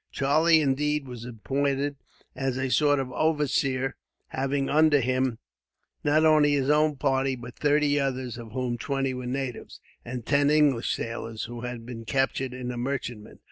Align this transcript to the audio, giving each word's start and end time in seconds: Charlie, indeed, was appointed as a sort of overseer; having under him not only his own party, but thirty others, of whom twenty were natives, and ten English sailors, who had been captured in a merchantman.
Charlie, 0.11 0.61
indeed, 0.61 1.07
was 1.07 1.25
appointed 1.25 1.95
as 2.35 2.57
a 2.57 2.71
sort 2.71 2.97
of 2.97 3.11
overseer; 3.11 3.97
having 4.29 4.67
under 4.67 4.99
him 4.99 5.37
not 6.03 6.25
only 6.25 6.53
his 6.53 6.71
own 6.71 6.95
party, 6.95 7.35
but 7.35 7.55
thirty 7.55 7.99
others, 7.99 8.35
of 8.39 8.51
whom 8.53 8.79
twenty 8.79 9.13
were 9.13 9.27
natives, 9.27 9.79
and 10.03 10.25
ten 10.25 10.49
English 10.49 10.91
sailors, 10.95 11.43
who 11.43 11.61
had 11.61 11.85
been 11.85 12.03
captured 12.05 12.51
in 12.51 12.71
a 12.71 12.77
merchantman. 12.77 13.37